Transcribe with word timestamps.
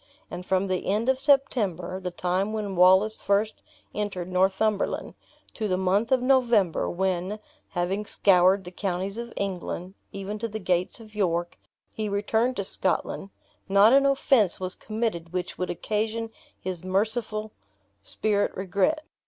And 0.31 0.43
from 0.43 0.65
the 0.65 0.87
end 0.87 1.09
of 1.09 1.19
September 1.19 1.99
(the 1.99 2.09
time 2.09 2.53
when 2.53 2.75
Wallace 2.75 3.21
first 3.21 3.61
entered 3.93 4.29
Northumberland), 4.31 5.13
to 5.53 5.67
the 5.67 5.77
month 5.77 6.11
of 6.11 6.23
November, 6.23 6.89
when 6.89 7.37
(having 7.77 8.07
scoured 8.07 8.63
the 8.63 8.71
counties 8.71 9.19
of 9.19 9.31
England, 9.37 9.93
even 10.11 10.39
to 10.39 10.47
the 10.47 10.57
gates 10.57 10.99
of 10.99 11.13
York) 11.13 11.59
he 11.93 12.09
returned 12.09 12.55
to 12.55 12.63
Scotland, 12.63 13.29
not 13.69 13.93
an 13.93 14.07
offense 14.07 14.59
was 14.59 14.73
committed 14.73 15.33
which 15.33 15.55
could 15.57 15.69
occasion 15.69 16.31
his 16.59 16.83
merciful 16.83 17.51
spirit 18.01 18.51
regret. 18.57 19.05